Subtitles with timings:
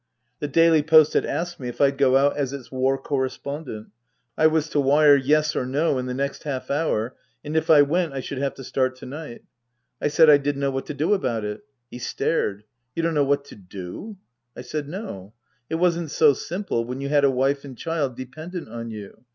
[0.39, 3.89] The Daily Post had asked me if I'd go out as its War Correspondent.
[4.35, 7.83] I was to wire' Yes" or" No" in the next half hour, and if I
[7.83, 9.43] went I should have to start to night.
[10.01, 11.61] I said I didn't know what to do about it.
[11.91, 12.63] He stared."
[12.95, 14.17] You don't know what to do?"
[14.57, 15.33] I said, No.
[15.69, 19.25] It wasn't so simple when you had a wife and child dependent on you.